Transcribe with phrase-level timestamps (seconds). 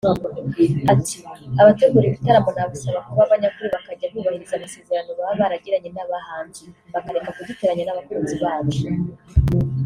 [0.93, 8.85] Ati”Abategura ibitaramo nabasaba kuba abanyakuri bakajya bubahiriza amasezerano baba bagiranye n’abahanzi bakareka kuduteranya n’abakunzi bacu